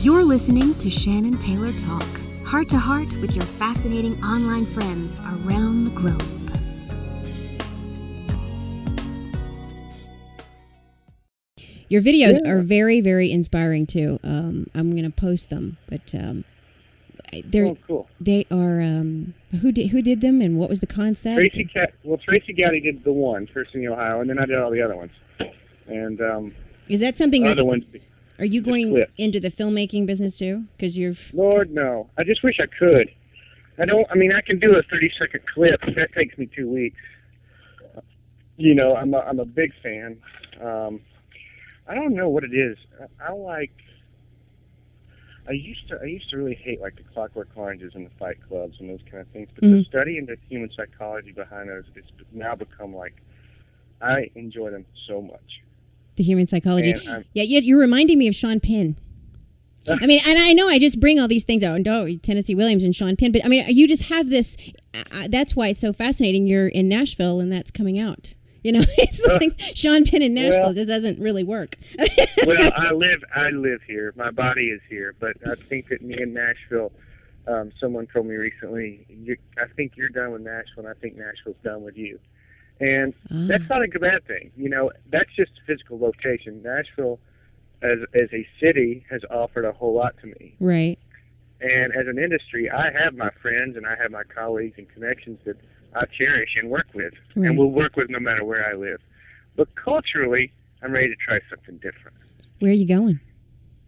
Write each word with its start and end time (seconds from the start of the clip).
You're 0.00 0.22
listening 0.22 0.74
to 0.76 0.88
Shannan 0.88 1.40
Taylor 1.40 1.72
Talk, 1.86 2.08
heart 2.46 2.68
to 2.70 2.78
heart 2.78 3.12
with 3.20 3.34
your 3.34 3.44
fascinating 3.44 4.22
online 4.22 4.64
friends 4.64 5.16
around 5.20 5.84
the 5.84 5.90
globe. 5.90 6.22
Your 11.88 12.02
videos 12.02 12.38
Yeah. 12.44 12.50
are 12.52 12.60
very, 12.60 13.00
very 13.00 13.30
inspiring 13.30 13.86
too. 13.86 14.20
Um, 14.22 14.66
I'm 14.74 14.90
going 14.90 15.04
to 15.04 15.10
post 15.10 15.48
them, 15.48 15.78
but 15.88 16.14
um, 16.14 16.44
they're 17.44 17.66
Oh, 17.66 17.78
cool. 17.86 18.08
they 18.20 18.44
are. 18.50 18.80
Um, 18.80 19.34
who 19.62 19.72
did 19.72 19.88
who 19.88 20.02
did 20.02 20.20
them, 20.20 20.40
and 20.42 20.58
what 20.58 20.68
was 20.68 20.80
the 20.80 20.86
concept? 20.86 21.38
Tracy 21.40 21.64
Cat. 21.64 21.94
Well, 22.04 22.18
Tracy 22.18 22.52
Gaddy 22.52 22.80
did 22.80 23.04
the 23.04 23.12
one 23.12 23.46
first 23.46 23.74
in 23.74 23.86
Ohio, 23.86 24.20
and 24.20 24.28
then 24.28 24.38
I 24.38 24.44
did 24.44 24.58
all 24.58 24.70
the 24.70 24.82
other 24.82 24.96
ones. 24.96 25.12
And 25.86 26.20
um, 26.20 26.54
Is 26.88 27.00
that 27.00 27.16
something? 27.16 27.46
other 27.46 27.56
You're, 27.62 27.64
ones. 27.64 27.84
Are 28.38 28.44
you 28.44 28.60
going 28.60 29.02
into 29.16 29.40
the 29.40 29.48
filmmaking 29.48 30.06
business 30.06 30.38
too? 30.38 30.64
Because 30.76 30.96
you're. 30.98 31.14
Lord, 31.32 31.70
no. 31.72 32.08
I 32.18 32.24
just 32.24 32.42
wish 32.42 32.56
I 32.60 32.66
could. 32.66 33.10
I 33.80 33.84
don't. 33.84 34.06
I 34.10 34.14
mean, 34.14 34.32
I 34.32 34.40
can 34.40 34.58
do 34.58 34.76
a 34.76 34.82
thirty-second 34.82 35.40
clip. 35.54 35.80
That 35.96 36.08
takes 36.18 36.36
me 36.38 36.46
two 36.54 36.68
weeks. 36.68 37.00
You 38.56 38.74
know, 38.74 38.90
I'm 38.94 39.14
a, 39.14 39.18
I'm 39.18 39.38
a 39.38 39.44
big 39.44 39.72
fan. 39.82 40.18
Um, 40.60 41.00
I 41.86 41.94
don't 41.94 42.14
know 42.14 42.28
what 42.28 42.42
it 42.44 42.52
is. 42.54 42.76
I, 43.20 43.28
I 43.28 43.32
like. 43.32 43.72
I 45.48 45.52
used 45.52 45.88
to 45.88 45.98
I 46.02 46.04
used 46.06 46.28
to 46.30 46.36
really 46.36 46.56
hate 46.56 46.80
like 46.80 46.96
the 46.96 47.04
Clockwork 47.04 47.48
Oranges 47.56 47.92
and 47.94 48.04
the 48.04 48.10
Fight 48.18 48.36
Clubs 48.46 48.76
and 48.80 48.90
those 48.90 49.00
kind 49.10 49.20
of 49.22 49.28
things. 49.28 49.48
But 49.54 49.62
the 49.62 49.68
Mhm. 49.68 49.86
study 49.86 50.18
into 50.18 50.34
the 50.36 50.40
human 50.48 50.70
psychology 50.76 51.32
behind 51.32 51.70
those, 51.70 51.84
it's 51.94 52.10
now 52.32 52.54
become 52.54 52.94
like 52.94 53.14
I 54.02 54.30
enjoy 54.34 54.70
them 54.70 54.84
so 55.06 55.22
much. 55.22 55.62
The 56.18 56.24
human 56.24 56.46
psychology. 56.48 56.94
Yeah, 57.32 57.44
you- 57.44 57.60
you're 57.60 57.78
reminding 57.78 58.18
me 58.18 58.26
of 58.26 58.34
Sean 58.34 58.58
Penn. 58.60 58.96
I 59.88 60.04
mean, 60.06 60.20
and 60.28 60.36
I 60.38 60.52
know 60.52 60.68
I 60.68 60.78
just 60.78 61.00
bring 61.00 61.18
all 61.18 61.28
these 61.28 61.44
things 61.44 61.62
out, 61.62 61.76
and 61.76 61.88
oh, 61.88 62.12
Tennessee 62.16 62.54
Williams 62.56 62.82
and 62.84 62.94
Sean 62.94 63.16
Penn, 63.16 63.30
but 63.32 63.42
I 63.44 63.48
mean, 63.48 63.64
you 63.68 63.88
just 63.88 64.02
have 64.10 64.28
this. 64.28 64.56
Uh, 65.12 65.28
that's 65.30 65.54
why 65.56 65.68
it's 65.68 65.80
so 65.80 65.92
fascinating. 65.94 66.46
You're 66.46 66.66
in 66.68 66.88
Nashville, 66.88 67.40
and 67.40 67.50
that's 67.50 67.70
coming 67.70 67.98
out. 67.98 68.34
You 68.64 68.72
know, 68.72 68.82
it's 68.98 69.24
like 69.26 69.58
Sean 69.76 70.04
Penn 70.04 70.20
in 70.20 70.34
Nashville 70.34 70.60
well- 70.64 70.74
just 70.74 70.88
doesn't 70.90 71.18
really 71.20 71.44
work. 71.44 71.78
well, 72.44 72.72
I 72.76 72.90
live 72.90 73.22
I 73.34 73.48
live 73.50 73.80
here. 73.86 74.12
My 74.16 74.30
body 74.30 74.66
is 74.70 74.80
here, 74.90 75.14
but 75.20 75.36
I 75.46 75.54
think 75.54 75.88
that 75.88 76.02
me 76.02 76.20
in 76.20 76.34
Nashville. 76.34 76.92
Um, 77.46 77.72
someone 77.80 78.06
told 78.08 78.26
me 78.26 78.34
recently, 78.34 79.06
you, 79.08 79.36
I 79.56 79.68
think 79.74 79.92
you're 79.96 80.10
done 80.10 80.32
with 80.32 80.42
Nashville, 80.42 80.84
and 80.84 80.88
I 80.88 80.94
think 81.00 81.16
Nashville's 81.16 81.56
done 81.64 81.82
with 81.82 81.96
you. 81.96 82.18
And 82.80 83.12
Ah. 83.30 83.46
that's 83.48 83.68
not 83.68 83.82
a 83.82 83.98
bad 83.98 84.24
thing. 84.26 84.50
You 84.56 84.68
know, 84.68 84.92
that's 85.10 85.32
just 85.34 85.50
physical 85.66 85.98
location. 85.98 86.62
Nashville, 86.62 87.18
as 87.82 87.98
as 88.14 88.28
a 88.32 88.46
city, 88.62 89.04
has 89.10 89.22
offered 89.30 89.64
a 89.64 89.72
whole 89.72 89.94
lot 89.94 90.16
to 90.20 90.26
me. 90.26 90.54
right. 90.60 90.98
And 91.60 91.92
as 91.92 92.06
an 92.06 92.18
industry, 92.22 92.70
I 92.70 92.92
have 93.00 93.14
my 93.16 93.30
friends 93.42 93.76
and 93.76 93.84
I 93.84 93.96
have 94.00 94.12
my 94.12 94.22
colleagues 94.22 94.78
and 94.78 94.88
connections 94.88 95.40
that 95.44 95.56
I 95.92 96.04
cherish 96.06 96.54
and 96.56 96.70
work 96.70 96.86
with, 96.94 97.14
Right. 97.34 97.48
and 97.48 97.58
will 97.58 97.72
work 97.72 97.96
with 97.96 98.08
no 98.10 98.20
matter 98.20 98.44
where 98.44 98.64
I 98.70 98.74
live. 98.74 99.00
But 99.56 99.74
culturally, 99.74 100.52
I'm 100.82 100.92
ready 100.92 101.08
to 101.08 101.16
try 101.16 101.40
something 101.50 101.78
different 101.78 102.16
Where 102.60 102.70
are 102.70 102.74
you 102.74 102.86
going? 102.86 103.18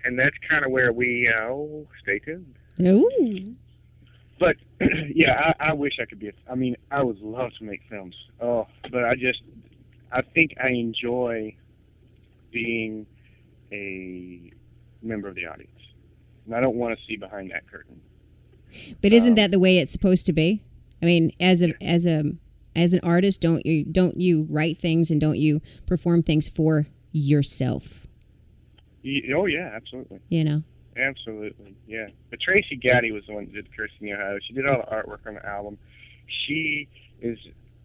and 0.05 0.19
that's 0.19 0.37
kind 0.49 0.65
of 0.67 0.73
where 0.73 0.93
we 0.93 1.29
uh, 1.29 1.43
oh 1.45 1.87
stay 2.03 2.19
tuned 2.19 2.55
Ooh. 2.81 3.55
But 4.41 4.57
yeah 5.15 5.53
I, 5.61 5.71
I 5.71 5.73
wish 5.75 5.93
i 6.01 6.05
could 6.07 6.19
be 6.19 6.29
a, 6.29 6.33
i 6.51 6.55
mean 6.57 6.75
i 6.91 7.01
would 7.03 7.21
love 7.21 7.51
to 7.59 7.65
make 7.65 7.83
films 7.89 8.17
oh 8.41 8.67
but 8.91 9.05
i 9.05 9.13
just 9.13 9.43
i 10.11 10.21
think 10.23 10.55
i 10.61 10.71
enjoy 10.73 11.55
being 12.51 13.07
a 13.73 14.51
member 15.03 15.29
of 15.29 15.35
the 15.37 15.47
audience 15.47 15.71
and 16.47 16.55
i 16.57 16.61
don't 16.61 16.75
want 16.77 16.99
to 16.99 17.05
see 17.07 17.17
behind 17.17 17.51
that 17.53 17.71
curtain 17.71 18.01
But 19.03 19.13
isn't 19.13 19.33
Um, 19.33 19.35
that 19.37 19.51
the 19.53 19.59
way 19.59 19.79
it's 19.79 19.93
supposed 19.93 20.27
to 20.27 20.33
be? 20.33 20.63
I 21.03 21.07
mean, 21.07 21.33
as 21.41 21.63
a 21.63 21.73
as 21.83 22.07
a 22.07 22.23
as 22.77 22.93
an 22.95 23.01
artist, 23.03 23.41
don't 23.41 23.65
you 23.67 23.85
don't 23.85 24.21
you 24.21 24.47
write 24.49 24.79
things 24.79 25.11
and 25.11 25.21
don't 25.21 25.39
you 25.39 25.61
perform 25.87 26.23
things 26.23 26.49
for 26.49 26.87
yourself? 27.11 28.07
Y- 29.05 29.23
oh 29.35 29.47
yeah 29.47 29.71
absolutely 29.75 30.21
You 30.29 30.45
know. 30.45 30.63
Absolutely, 31.01 31.75
yeah. 31.87 32.09
But 32.29 32.41
Tracy 32.41 32.77
Gaddy 32.77 33.13
was 33.13 33.25
the 33.27 33.35
one 33.35 33.47
that 33.47 33.55
did 33.55 33.77
Kirsten 33.77 34.13
Ohio. 34.13 34.39
She 34.47 34.53
did 34.53 34.67
all 34.67 34.79
the 34.79 34.95
artwork 34.95 35.27
on 35.27 35.35
the 35.35 35.47
album. 35.47 35.79
She 36.27 36.89
is 37.21 37.39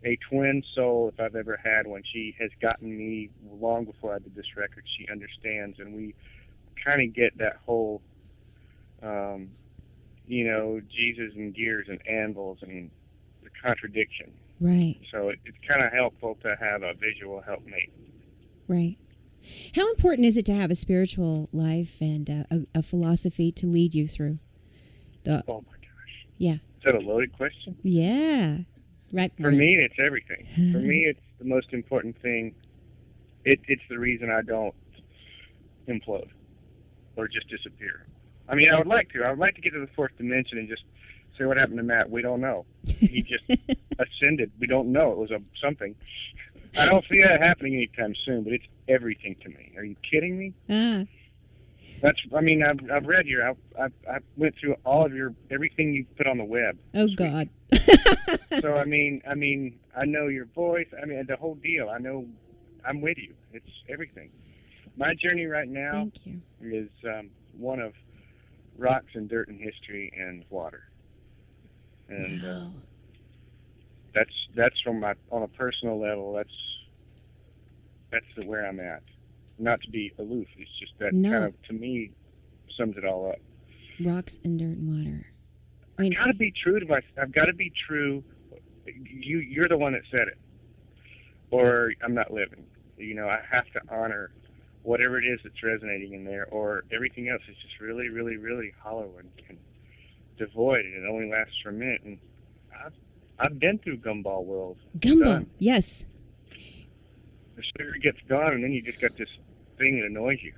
a 0.03 0.17
twin 0.29 0.63
soul 0.75 1.11
if 1.13 1.19
I've 1.19 1.35
ever 1.35 1.59
had 1.63 1.87
one. 1.87 2.03
She 2.11 2.35
has 2.39 2.51
gotten 2.61 2.97
me 2.97 3.29
long 3.59 3.85
before 3.85 4.13
I 4.15 4.19
did 4.19 4.35
this 4.35 4.55
record. 4.55 4.83
She 4.97 5.07
understands, 5.11 5.79
and 5.79 5.95
we 5.95 6.13
kind 6.85 7.01
of 7.01 7.15
get 7.15 7.37
that 7.37 7.59
whole, 7.65 8.01
um, 9.01 9.49
you 10.27 10.45
know, 10.45 10.81
Jesus 10.89 11.33
and 11.35 11.55
gears 11.55 11.87
and 11.89 11.99
anvils 12.07 12.59
and 12.61 12.91
the 13.43 13.49
contradiction. 13.65 14.31
Right. 14.59 14.97
So 15.11 15.29
it, 15.29 15.39
it's 15.45 15.57
kind 15.67 15.83
of 15.85 15.91
helpful 15.91 16.37
to 16.43 16.55
have 16.59 16.83
a 16.83 16.93
visual 16.93 17.41
helpmate. 17.41 17.91
Right. 18.67 18.97
How 19.75 19.89
important 19.91 20.25
is 20.27 20.37
it 20.37 20.45
to 20.47 20.53
have 20.53 20.71
a 20.71 20.75
spiritual 20.75 21.49
life 21.51 22.01
and 22.01 22.29
uh, 22.29 22.43
a, 22.51 22.79
a 22.79 22.81
philosophy 22.81 23.51
to 23.53 23.67
lead 23.67 23.93
you 23.95 24.07
through? 24.07 24.39
The 25.23 25.43
Oh 25.47 25.63
my 25.67 25.77
gosh. 25.77 26.25
yeah, 26.37 26.53
Is 26.53 26.59
that 26.85 26.95
a 26.95 26.99
loaded 26.99 27.33
question? 27.33 27.77
yeah, 27.83 28.57
right. 29.11 29.31
For 29.39 29.51
me, 29.51 29.75
it's 29.75 29.95
everything. 29.99 30.45
For 30.71 30.79
me, 30.79 31.05
it's 31.07 31.19
the 31.39 31.45
most 31.45 31.73
important 31.73 32.21
thing. 32.21 32.53
It, 33.43 33.59
it's 33.67 33.81
the 33.89 33.99
reason 33.99 34.31
I 34.31 34.41
don't 34.41 34.73
implode 35.87 36.29
or 37.15 37.27
just 37.27 37.47
disappear. 37.49 38.05
I 38.49 38.55
mean, 38.55 38.71
I 38.71 38.77
would 38.77 38.87
like 38.87 39.09
to. 39.13 39.23
I 39.23 39.31
would 39.31 39.39
like 39.39 39.55
to 39.55 39.61
get 39.61 39.73
to 39.73 39.79
the 39.79 39.89
fourth 39.95 40.15
dimension 40.17 40.57
and 40.57 40.67
just 40.67 40.83
say 41.37 41.45
what 41.45 41.57
happened 41.57 41.77
to 41.77 41.83
Matt. 41.83 42.09
We 42.09 42.21
don't 42.21 42.41
know. 42.41 42.65
He 42.87 43.21
just 43.23 43.43
ascended. 43.99 44.51
We 44.59 44.67
don't 44.67 44.91
know. 44.91 45.11
It 45.11 45.17
was 45.17 45.31
a 45.31 45.41
something. 45.61 45.95
I 46.77 46.85
don't 46.85 47.05
see 47.11 47.21
that 47.21 47.41
happening 47.41 47.75
anytime 47.75 48.13
soon, 48.25 48.43
but 48.43 48.53
it's 48.53 48.65
everything 48.87 49.35
to 49.43 49.49
me. 49.49 49.73
Are 49.77 49.83
you 49.83 49.95
kidding 50.09 50.37
me? 50.37 50.53
ah, 50.69 51.03
That's. 52.01 52.19
I 52.35 52.41
mean, 52.41 52.63
I've, 52.63 52.79
I've 52.91 53.05
read 53.05 53.25
your. 53.25 53.47
I, 53.49 53.53
I, 53.79 53.85
I 54.09 54.17
went 54.37 54.55
through 54.59 54.75
all 54.85 55.05
of 55.05 55.13
your 55.13 55.33
everything 55.49 55.93
you 55.93 56.05
put 56.17 56.27
on 56.27 56.37
the 56.37 56.43
web. 56.43 56.77
oh. 56.93 57.07
God. 57.15 57.49
so 58.61 58.73
I 58.75 58.85
mean, 58.85 59.21
I 59.29 59.35
mean, 59.35 59.79
I 59.95 60.05
know 60.05 60.27
your 60.27 60.45
voice. 60.45 60.87
I 61.01 61.05
mean, 61.05 61.23
the 61.27 61.35
whole 61.37 61.55
deal. 61.55 61.89
I 61.89 61.97
know, 61.97 62.25
I'm 62.85 63.01
with 63.01 63.17
you. 63.17 63.33
It's 63.53 63.65
everything. 63.89 64.29
My 64.97 65.13
journey 65.15 65.45
right 65.45 65.67
now 65.67 66.09
is 66.61 66.89
um, 67.05 67.29
one 67.57 67.79
of 67.79 67.93
rocks 68.77 69.11
and 69.13 69.27
dirt 69.29 69.47
and 69.49 69.59
history 69.59 70.11
and 70.17 70.43
water, 70.49 70.83
and 72.09 72.43
uh, 72.43 72.47
Wow. 72.47 72.71
That's 74.15 74.31
that's 74.55 74.79
from 74.81 75.01
my 75.01 75.13
on 75.31 75.43
a 75.43 75.47
personal 75.47 75.99
level. 75.99 76.33
That's 76.33 76.49
that's 78.11 78.25
the, 78.37 78.45
where 78.45 78.65
I'm 78.65 78.79
at. 78.79 79.03
Not 79.59 79.81
to 79.81 79.89
be 79.89 80.13
aloof. 80.17 80.47
It's 80.57 80.71
just 80.79 80.93
that 80.99 81.13
No. 81.13 81.29
kind 81.29 81.43
of 81.45 81.61
to 81.63 81.73
me 81.73 82.11
sums 82.77 82.97
it 82.97 83.05
all 83.05 83.29
up. 83.29 83.39
Rocks 84.03 84.39
and 84.43 84.57
dirt 84.59 84.77
and 84.77 84.87
water. 84.97 85.25
I 85.97 86.01
mean, 86.01 86.15
I've 86.17 86.25
got 86.25 86.31
to 86.31 86.37
be 86.37 86.51
true 86.51 86.79
to 86.79 86.85
my. 86.85 86.99
I've 87.21 87.31
got 87.31 87.45
to 87.45 87.53
be 87.53 87.71
true. 87.87 88.23
You, 88.85 89.39
you're 89.39 89.67
the 89.67 89.77
one 89.77 89.93
that 89.93 90.01
said 90.11 90.27
it, 90.27 90.37
or 91.51 91.93
I'm 92.03 92.13
not 92.13 92.31
living. 92.31 92.65
You 92.97 93.15
know, 93.15 93.27
I 93.27 93.39
have 93.49 93.65
to 93.73 93.81
honor 93.89 94.31
whatever 94.83 95.17
it 95.19 95.25
is 95.25 95.39
that's 95.43 95.63
resonating 95.63 96.13
in 96.13 96.23
there, 96.25 96.45
or 96.51 96.83
everything 96.93 97.29
else 97.29 97.41
is 97.49 97.55
just 97.61 97.79
really, 97.79 98.09
really, 98.09 98.37
really 98.37 98.71
hollow 98.79 99.09
and, 99.17 99.29
and 99.49 99.57
devoid, 100.37 100.85
and 100.85 100.93
it 101.03 101.07
only 101.09 101.29
lasts 101.31 101.55
for 101.63 101.69
a 101.69 101.73
minute. 101.73 102.01
And 102.03 102.17
I've, 102.85 102.93
I've 103.39 103.59
been 103.59 103.77
through 103.79 103.97
gumball 103.97 104.45
world. 104.45 104.77
gumball. 104.99 105.45
Yes. 105.59 106.05
The 107.55 107.63
sugar 107.77 107.95
gets 108.01 108.17
gone, 108.27 108.53
and 108.53 108.63
then 108.63 108.71
you 108.71 108.81
just 108.81 108.99
got 109.01 109.15
this 109.17 109.29
thing 109.77 109.99
that 109.99 110.05
annoys 110.05 110.39
you 110.41 110.53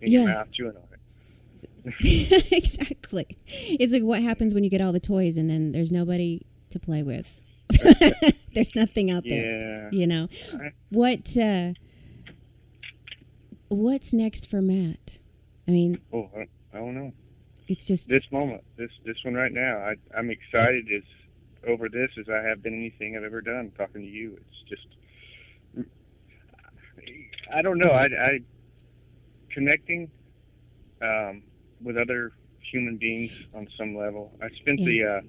in 0.00 0.10
Yeah. 0.12 0.18
your 0.20 0.28
mouth, 0.28 0.48
chewing 0.52 0.76
on 0.76 0.82
it. 0.82 2.50
exactly. 2.52 3.26
It's 3.46 3.92
like 3.92 4.02
what 4.02 4.22
happens 4.22 4.54
when 4.54 4.64
you 4.64 4.70
get 4.70 4.80
all 4.80 4.92
the 4.92 5.00
toys 5.00 5.36
and 5.36 5.50
then 5.50 5.72
there's 5.72 5.92
nobody 5.92 6.40
to 6.70 6.78
play 6.78 7.02
with. 7.02 7.40
there's 8.54 8.74
nothing 8.74 9.10
out 9.10 9.24
there. 9.24 9.84
Yeah. 9.84 9.98
You 9.98 10.06
know. 10.06 10.28
What 10.90 11.36
uh 11.36 11.72
what's 13.68 14.12
next 14.12 14.48
for 14.48 14.60
Matt? 14.62 15.18
I 15.68 15.72
mean, 15.72 15.98
Oh, 16.12 16.30
I, 16.36 16.46
I 16.74 16.78
don't 16.80 16.94
know. 16.94 17.12
it's 17.68 17.86
just 17.86 18.08
this 18.08 18.24
moment, 18.30 18.62
this 18.76 18.90
this 19.04 19.16
one 19.24 19.34
right 19.34 19.52
now. 19.52 19.76
I 19.78 19.94
I'm 20.16 20.30
excited 20.30 20.86
as 20.94 21.02
over 21.66 21.88
this 21.88 22.10
as 22.18 22.26
I 22.28 22.42
have 22.42 22.62
been 22.62 22.74
anything 22.74 23.16
I've 23.16 23.24
ever 23.24 23.40
done. 23.40 23.72
Talking 23.76 24.02
to 24.02 24.06
you, 24.06 24.36
it's 24.36 24.68
just 24.68 24.86
I 27.52 27.62
don't 27.62 27.78
know. 27.78 27.90
I 27.90 28.04
I 28.04 28.38
connecting 29.50 30.10
um, 31.02 31.42
with 31.82 31.96
other 31.96 32.32
human 32.72 32.96
beings 32.96 33.32
on 33.54 33.68
some 33.78 33.96
level. 33.96 34.32
I 34.42 34.48
spent 34.60 34.78
the 34.84 35.04
uh, 35.04 35.20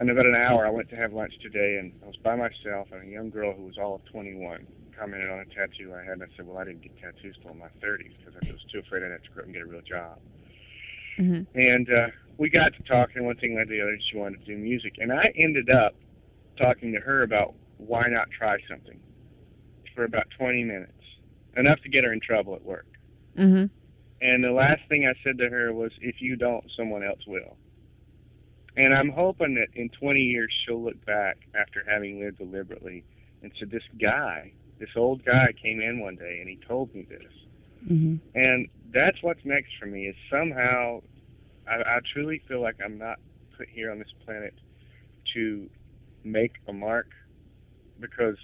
I 0.00 0.04
know 0.04 0.12
about 0.12 0.26
an 0.26 0.36
hour. 0.36 0.66
I 0.66 0.70
went 0.70 0.88
to 0.90 0.96
have 0.96 1.12
lunch 1.12 1.34
today, 1.42 1.76
and 1.78 1.92
I 2.02 2.06
was 2.06 2.16
by 2.22 2.34
myself. 2.34 2.88
And 2.92 3.02
a 3.02 3.06
young 3.06 3.30
girl 3.30 3.54
who 3.54 3.64
was 3.64 3.78
all 3.78 3.94
of 3.96 4.04
21 4.10 4.66
commented 4.98 5.30
on 5.30 5.40
a 5.40 5.44
tattoo 5.46 5.94
I 5.94 6.04
had. 6.04 6.14
And 6.14 6.22
I 6.22 6.26
said, 6.36 6.46
"Well, 6.46 6.58
I 6.58 6.64
didn't 6.64 6.82
get 6.82 6.92
tattoos 7.00 7.36
till 7.42 7.54
my 7.54 7.68
30s 7.82 8.12
because 8.18 8.40
I 8.42 8.52
was 8.52 8.64
too 8.72 8.80
afraid 8.80 9.02
I'd 9.02 9.12
have 9.12 9.22
to 9.22 9.30
grow 9.30 9.42
up 9.42 9.46
and 9.46 9.54
get 9.54 9.62
a 9.62 9.66
real 9.66 9.82
job." 9.82 10.18
Uh-huh. 11.18 11.40
And 11.54 11.92
uh, 11.92 12.08
we 12.38 12.48
got 12.48 12.72
to 12.74 12.82
talking, 12.84 13.24
one 13.24 13.36
thing 13.36 13.54
led 13.56 13.68
to 13.68 13.74
the 13.74 13.82
other, 13.82 13.98
she 14.10 14.16
wanted 14.16 14.40
to 14.40 14.46
do 14.46 14.56
music. 14.56 14.94
And 14.98 15.12
I 15.12 15.32
ended 15.36 15.70
up 15.70 15.94
talking 16.60 16.92
to 16.92 17.00
her 17.00 17.22
about 17.22 17.54
why 17.78 18.06
not 18.08 18.30
try 18.30 18.58
something 18.68 18.98
for 19.94 20.04
about 20.04 20.26
20 20.38 20.64
minutes, 20.64 20.92
enough 21.56 21.80
to 21.82 21.88
get 21.88 22.04
her 22.04 22.12
in 22.12 22.20
trouble 22.20 22.54
at 22.54 22.62
work. 22.62 22.86
Huh. 23.36 23.66
And 24.22 24.44
the 24.44 24.52
last 24.52 24.80
thing 24.88 25.06
I 25.06 25.14
said 25.24 25.38
to 25.38 25.48
her 25.48 25.72
was, 25.72 25.92
if 26.00 26.20
you 26.20 26.36
don't, 26.36 26.64
someone 26.76 27.02
else 27.02 27.20
will. 27.26 27.56
And 28.76 28.94
I'm 28.94 29.10
hoping 29.10 29.54
that 29.54 29.68
in 29.74 29.88
20 29.88 30.20
years 30.20 30.52
she'll 30.64 30.82
look 30.82 31.04
back 31.04 31.38
after 31.54 31.82
having 31.86 32.20
lived 32.20 32.38
deliberately 32.38 33.04
and 33.42 33.50
said, 33.58 33.70
this 33.70 33.82
guy, 34.00 34.52
this 34.78 34.90
old 34.96 35.24
guy 35.24 35.52
came 35.60 35.80
in 35.80 36.00
one 36.00 36.16
day 36.16 36.38
and 36.40 36.48
he 36.48 36.58
told 36.68 36.94
me 36.94 37.06
this. 37.08 37.32
hmm 37.86 38.16
And 38.34 38.68
that's 38.92 39.22
what's 39.22 39.44
next 39.44 39.70
for 39.78 39.86
me 39.86 40.06
is 40.06 40.16
somehow 40.30 41.00
I, 41.68 41.96
I 41.96 41.98
truly 42.12 42.42
feel 42.48 42.60
like 42.60 42.76
I'm 42.84 42.98
not 42.98 43.18
put 43.56 43.68
here 43.68 43.90
on 43.90 43.98
this 43.98 44.12
planet 44.24 44.54
to 45.34 45.68
make 46.24 46.56
a 46.68 46.72
mark 46.72 47.08
because 48.00 48.36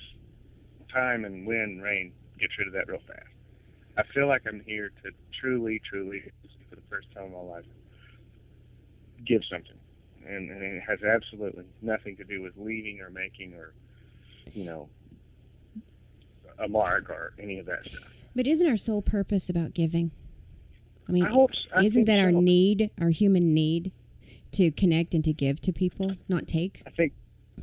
time 0.92 1.24
and 1.24 1.46
wind 1.46 1.62
and 1.62 1.82
rain 1.82 2.12
gets 2.38 2.56
rid 2.58 2.68
of 2.68 2.74
that 2.74 2.88
real 2.88 3.00
fast. 3.06 3.26
I 3.98 4.02
feel 4.14 4.28
like 4.28 4.42
I'm 4.46 4.62
here 4.66 4.90
to 5.02 5.10
truly, 5.40 5.80
truly, 5.90 6.22
for 6.68 6.76
the 6.76 6.82
first 6.90 7.08
time 7.14 7.26
in 7.26 7.32
my 7.32 7.40
life, 7.40 7.64
give 9.26 9.42
something. 9.50 9.78
And, 10.26 10.50
and 10.50 10.62
it 10.62 10.82
has 10.82 11.02
absolutely 11.02 11.64
nothing 11.82 12.16
to 12.16 12.24
do 12.24 12.42
with 12.42 12.52
leaving 12.56 13.00
or 13.00 13.10
making 13.10 13.54
or, 13.54 13.72
you 14.52 14.64
know, 14.64 14.88
a 16.58 16.68
mark 16.68 17.10
or 17.10 17.32
any 17.38 17.58
of 17.58 17.66
that 17.66 17.88
stuff. 17.88 18.02
But 18.34 18.46
isn't 18.46 18.68
our 18.68 18.76
sole 18.76 19.02
purpose 19.02 19.48
about 19.48 19.72
giving? 19.72 20.10
I 21.08 21.12
mean, 21.12 21.24
I 21.26 21.30
hope 21.30 21.50
I 21.74 21.82
isn't 21.84 22.04
that 22.06 22.18
our 22.18 22.32
so. 22.32 22.40
need, 22.40 22.90
our 23.00 23.10
human 23.10 23.54
need, 23.54 23.92
to 24.52 24.70
connect 24.70 25.14
and 25.14 25.22
to 25.24 25.32
give 25.32 25.60
to 25.62 25.72
people, 25.72 26.16
not 26.28 26.46
take? 26.46 26.82
I 26.86 26.90
think, 26.90 27.12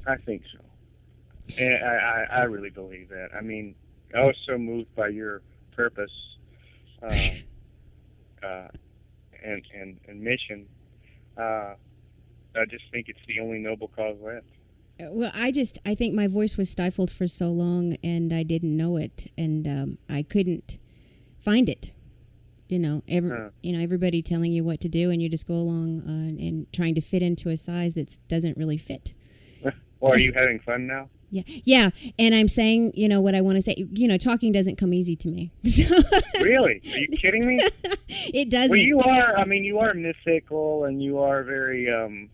I 0.07 0.15
think 0.17 0.43
so, 0.51 0.59
and 1.57 1.83
I, 1.83 2.27
I, 2.31 2.39
I 2.39 2.43
really 2.43 2.69
believe 2.69 3.09
that. 3.09 3.29
I 3.37 3.41
mean, 3.41 3.75
I 4.15 4.21
was 4.21 4.35
so 4.47 4.57
moved 4.57 4.93
by 4.95 5.09
your 5.09 5.41
purpose, 5.75 6.11
um, 7.01 7.09
uh, 8.43 8.67
and 9.43 9.61
and 9.73 9.99
and 10.07 10.21
mission. 10.21 10.67
Uh, 11.37 11.73
I 12.55 12.65
just 12.69 12.83
think 12.91 13.09
it's 13.09 13.19
the 13.27 13.39
only 13.39 13.59
noble 13.59 13.87
cause 13.87 14.17
left. 14.21 14.45
Uh, 15.01 15.11
Well, 15.11 15.31
I 15.33 15.51
just 15.51 15.79
I 15.85 15.95
think 15.95 16.13
my 16.13 16.27
voice 16.27 16.55
was 16.57 16.69
stifled 16.69 17.09
for 17.11 17.27
so 17.27 17.49
long, 17.51 17.97
and 18.03 18.31
I 18.31 18.43
didn't 18.43 18.77
know 18.77 18.97
it, 18.97 19.31
and 19.37 19.67
um, 19.67 19.97
I 20.07 20.21
couldn't 20.23 20.77
find 21.39 21.67
it. 21.67 21.91
You 22.73 22.79
know, 22.79 23.03
every 23.07 23.29
Huh. 23.29 23.49
you 23.61 23.71
know 23.71 23.83
everybody 23.83 24.23
telling 24.23 24.51
you 24.51 24.63
what 24.63 24.79
to 24.79 24.89
do, 24.89 25.11
and 25.11 25.21
you 25.21 25.29
just 25.29 25.45
go 25.45 25.53
along 25.53 26.01
uh, 26.07 26.43
and 26.43 26.65
trying 26.73 26.95
to 26.95 27.01
fit 27.01 27.21
into 27.21 27.49
a 27.49 27.55
size 27.55 27.93
that 27.93 28.17
doesn't 28.27 28.57
really 28.57 28.77
fit. 28.77 29.13
Well, 29.99 30.13
are 30.13 30.17
you 30.17 30.33
having 30.33 30.59
fun 30.59 30.87
now? 30.87 31.07
Yeah, 31.29 31.43
yeah, 31.45 31.89
and 32.19 32.33
I'm 32.33 32.47
saying 32.47 32.93
you 32.95 33.07
know 33.07 33.21
what 33.21 33.35
I 33.35 33.41
want 33.41 33.57
to 33.57 33.61
say. 33.61 33.75
You 33.93 34.07
know, 34.07 34.17
talking 34.17 34.51
doesn't 34.51 34.77
come 34.77 34.91
easy 34.91 35.15
to 35.17 35.27
me. 35.29 35.51
So 35.69 35.95
Really? 36.41 36.81
Are 36.93 36.97
you 36.97 37.07
kidding 37.09 37.45
me? 37.45 37.61
it 38.09 38.49
doesn't. 38.49 38.71
Well, 38.71 38.79
you 38.79 38.99
are. 39.01 39.37
I 39.37 39.45
mean, 39.45 39.63
you 39.63 39.77
are 39.77 39.93
mythical 39.93 40.85
and 40.85 41.01
you 41.01 41.19
are 41.19 41.43
very 41.43 41.93
um, 41.93 42.27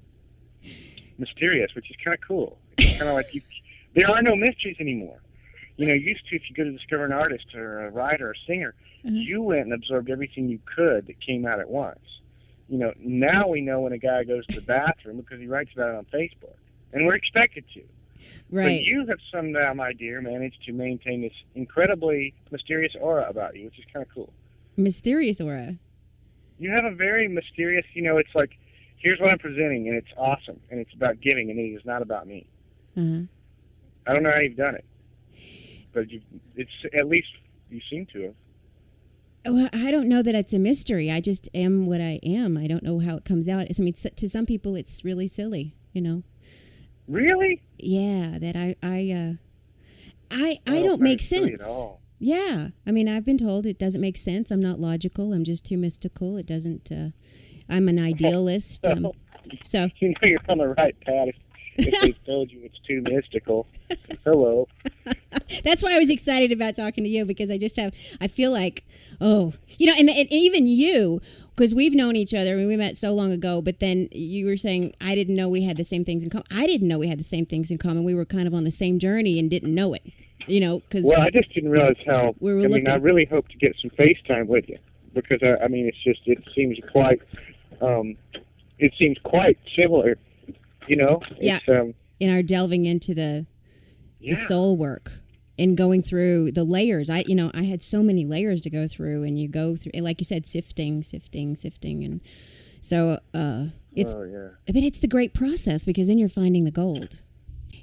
mysterious, 1.18 1.76
which 1.76 1.90
is 1.92 1.98
kind 2.04 2.16
of 2.16 2.22
cool. 2.26 2.58
It's 2.78 2.98
kind 2.98 3.10
of 3.10 3.16
like 3.16 3.34
you. 3.36 3.42
There 3.94 4.10
are 4.10 4.22
no 4.22 4.36
mysteries 4.38 4.78
anymore. 4.80 5.20
You 5.80 5.88
know, 5.88 5.94
used 5.94 6.28
to 6.28 6.36
if 6.36 6.42
you 6.50 6.56
go 6.56 6.66
to 6.66 6.72
discover 6.74 7.06
an 7.06 7.14
artist 7.14 7.56
or 7.56 7.86
a 7.86 7.90
writer 7.90 8.28
or 8.28 8.32
a 8.32 8.38
singer, 8.46 8.76
Mhm. 9.06 9.24
you 9.26 9.42
went 9.42 9.62
and 9.62 9.72
absorbed 9.74 10.10
everything 10.10 10.50
you 10.50 10.60
could 10.76 11.08
that 11.08 11.22
came 11.22 11.46
out 11.46 11.62
at 11.62 11.70
once. 11.70 12.04
You 12.68 12.80
know, 12.80 12.94
now 13.00 13.48
we 13.48 13.62
know 13.62 13.80
when 13.80 13.94
a 13.94 13.98
guy 13.98 14.26
goes 14.26 14.46
to 14.48 14.56
the 14.60 14.66
bathroom 14.66 15.16
because 15.18 15.40
he 15.40 15.48
writes 15.48 15.72
about 15.74 15.92
it 15.92 15.96
on 15.96 16.06
Facebook, 16.08 16.58
and 16.92 17.06
we're 17.06 17.16
expected 17.16 17.64
to. 17.76 17.82
Right. 18.52 18.80
But 18.80 18.84
you 18.84 19.06
have 19.08 19.20
somehow, 19.32 19.74
my 19.74 19.94
dear, 19.94 20.20
managed 20.20 20.64
to 20.66 20.74
maintain 20.74 21.22
this 21.22 21.32
incredibly 21.56 22.34
mysterious 22.52 22.94
aura 23.00 23.30
about 23.30 23.56
you, 23.56 23.64
which 23.66 23.80
is 23.80 23.86
kind 23.94 24.06
of 24.06 24.14
cool. 24.14 24.34
Mysterious 24.76 25.40
aura. 25.40 25.78
you 26.62 26.70
have 26.72 26.84
a 26.84 26.92
very 26.92 27.30
mysterious, 27.30 27.86
you 27.94 28.02
know, 28.02 28.18
it's 28.18 28.36
like, 28.36 28.58
here's 28.98 29.18
what 29.22 29.30
I'm 29.30 29.40
presenting, 29.40 29.88
and 29.88 29.96
it's 29.96 30.12
awesome, 30.18 30.60
and 30.70 30.82
it's 30.82 30.94
about 30.94 31.22
giving, 31.22 31.50
and 31.50 31.58
it 31.58 31.64
is 31.70 31.86
not 31.86 32.02
about 32.02 32.28
me. 32.28 32.46
Uh-huh. 32.98 33.22
I 34.06 34.14
don't 34.14 34.24
know 34.24 34.32
how 34.36 34.42
you've 34.42 34.58
done 34.58 34.76
it, 34.76 34.84
but 35.94 36.10
you, 36.10 36.22
it's 36.56 36.72
at 37.00 37.08
least 37.08 37.28
you 37.70 37.82
seem 37.90 38.06
to 38.14 38.22
have. 38.24 38.34
Well, 39.46 39.70
I 39.74 39.90
don't 39.92 40.10
know 40.10 40.22
that 40.22 40.36
it's 40.36 40.54
a 40.54 40.60
mystery. 40.60 41.10
I 41.10 41.22
just 41.22 41.48
am 41.54 41.86
what 41.86 42.02
I 42.02 42.20
am. 42.24 42.58
I 42.58 42.68
don't 42.68 42.84
know 42.84 43.00
how 43.00 43.16
it 43.16 43.26
comes 43.26 43.48
out. 43.48 43.68
I 43.70 43.82
mean, 43.82 43.94
to 43.94 44.30
some 44.30 44.46
people, 44.46 44.76
it's 44.76 45.04
really 45.06 45.28
silly. 45.28 45.76
You 45.94 46.02
know. 46.02 46.24
Really? 47.08 47.62
Yeah, 47.78 48.38
that 48.40 48.56
I 48.56 48.76
I 48.84 49.12
uh, 49.12 49.34
I 50.32 50.60
I 50.68 50.80
Oh, 50.80 50.84
don't 50.84 51.02
make 51.02 51.22
sense. 51.22 51.52
At 51.54 51.62
all. 51.62 52.02
Yeah, 52.20 52.70
I 52.86 52.92
mean, 52.92 53.08
I've 53.08 53.24
been 53.26 53.38
told 53.38 53.66
it 53.66 53.80
doesn't 53.80 54.02
make 54.02 54.18
sense. 54.18 54.52
I'm 54.52 54.60
not 54.60 54.80
logical. 54.80 55.32
I'm 55.34 55.46
just 55.46 55.66
too 55.66 55.78
mystical. 55.78 56.36
It 56.38 56.46
doesn't. 56.46 56.92
Uh, 56.92 57.10
I'm 57.70 57.88
an 57.88 57.98
idealist. 58.12 58.86
Um, 58.86 59.08
so 59.64 59.88
You 60.00 60.10
know 60.10 60.16
you're 60.24 60.40
on 60.50 60.58
the 60.60 60.68
right 60.68 61.00
path 61.02 61.30
if, 61.88 62.02
they've 62.02 62.26
told 62.26 62.52
you 62.52 62.62
it's 62.64 62.80
too 62.88 63.02
mystical. 63.02 63.68
Hello. 64.24 64.68
that's 65.64 65.84
why 65.84 65.96
I 65.96 66.00
was 66.00 66.10
excited 66.10 66.52
about 66.52 66.76
talking 66.76 67.04
to 67.04 67.10
you 67.10 67.26
because 67.26 67.52
I 67.52 67.58
just 67.58 67.76
have. 67.78 67.94
I 68.20 68.28
feel 68.28 68.52
like, 68.52 68.84
oh, 69.20 69.54
you 69.78 69.88
know, 69.88 69.94
and, 69.98 70.10
and 70.10 70.28
even 70.32 70.68
you, 70.68 71.22
because 71.56 71.76
we've 71.76 71.94
known 71.94 72.16
each 72.16 72.34
other. 72.34 72.54
I 72.54 72.56
mean, 72.56 72.68
we 72.68 72.78
met 72.78 72.98
so 72.98 73.14
long 73.14 73.32
ago. 73.32 73.62
But 73.62 73.80
then 73.80 74.08
you 74.12 74.46
were 74.46 74.58
saying 74.58 74.94
I 75.02 75.16
didn't 75.16 75.36
know 75.36 75.50
we 75.50 75.64
had 75.64 75.78
the 75.78 75.84
same 75.84 76.06
things 76.06 76.24
in 76.24 76.30
common. 76.30 76.48
I 76.52 76.66
didn't 76.66 76.88
know 76.88 76.98
we 76.98 77.08
had 77.08 77.20
the 77.20 77.24
same 77.24 77.46
things 77.46 77.70
in 77.70 77.78
common. 77.78 78.04
We 78.04 78.16
were 78.16 78.26
kind 78.26 78.48
of 78.48 78.54
on 78.54 78.64
the 78.64 78.72
same 78.72 79.00
journey 79.00 79.40
and 79.40 79.50
didn't 79.50 79.74
know 79.74 79.94
it. 79.94 80.04
You 80.48 80.62
know, 80.62 80.80
because 80.80 81.06
Well, 81.06 81.22
I 81.22 81.30
just 81.30 81.54
didn't 81.54 81.70
realize 81.70 81.98
how. 82.08 82.34
We 82.40 82.54
were 82.54 82.60
I 82.60 82.64
mean, 82.64 82.72
looking- 82.72 82.90
I 82.90 82.96
really 82.96 83.26
hope 83.26 83.48
to 83.50 83.58
get 83.58 83.76
some 83.82 83.92
FaceTime 83.92 84.48
with 84.48 84.70
you 84.70 84.78
because 85.14 85.40
I, 85.44 85.66
I 85.66 85.68
mean, 85.68 85.86
it's 85.86 86.02
just 86.04 86.22
it 86.26 86.44
seems 86.56 86.78
quite. 86.92 87.22
Um, 87.82 88.16
it 88.80 88.94
seems 88.98 89.18
quite 89.24 89.58
similar. 89.80 90.18
You 90.90 90.98
know. 90.98 91.22
It's, 91.38 91.70
Um, 91.70 91.94
in 92.20 92.30
our 92.30 92.44
delving 92.44 92.86
into 92.86 93.14
the 93.14 93.46
yeah. 94.20 94.34
the 94.34 94.42
soul 94.42 94.76
work 94.76 95.12
and 95.58 95.78
going 95.78 96.04
through 96.04 96.52
the 96.52 96.64
layers. 96.64 97.10
I, 97.10 97.24
you 97.28 97.36
know, 97.36 97.52
I 97.54 97.64
had 97.64 97.84
so 97.84 98.02
many 98.04 98.26
layers 98.26 98.62
to 98.62 98.70
go 98.70 98.88
through, 98.88 99.24
and 99.24 99.40
you 99.40 99.48
go 99.48 99.76
through, 99.76 99.92
like 100.02 100.20
you 100.20 100.26
said, 100.26 100.46
sifting, 100.48 101.04
sifting, 101.04 101.56
sifting, 101.56 102.04
and 102.04 102.22
so 102.82 103.20
uh, 103.34 103.68
it's. 103.94 104.14
Oh 104.14 104.24
yeah. 104.24 104.50
But 104.66 104.84
it's 104.84 105.00
the 105.00 105.08
great 105.08 105.34
process 105.34 105.86
because 105.86 106.08
then 106.08 106.18
you're 106.18 106.30
finding 106.30 106.66
the 106.66 106.72
gold. 106.72 107.22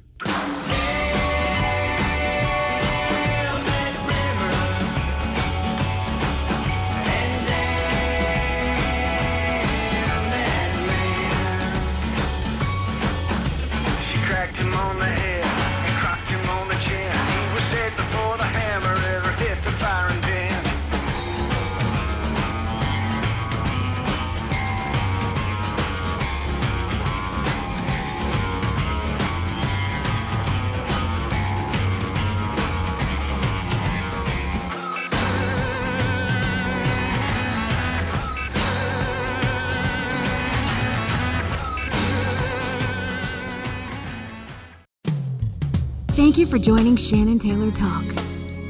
Thank 46.29 46.37
you 46.37 46.45
for 46.45 46.59
joining 46.59 46.95
Shannan 46.95 47.41
Taylor 47.41 47.71
Talk. 47.71 48.05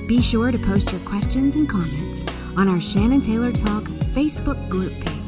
Be 0.08 0.22
sure 0.22 0.50
to 0.50 0.58
post 0.58 0.94
your 0.94 1.02
questions 1.02 1.58
and 1.58 1.68
comments 1.68 2.24
on 2.56 2.70
our 2.70 2.78
Shannan 2.78 3.22
Taylor 3.22 3.52
Talk 3.52 3.84
Facebook 3.84 4.70
group 4.70 4.94
page. 4.94 5.19